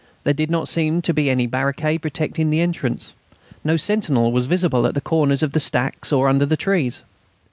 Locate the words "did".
0.33-0.49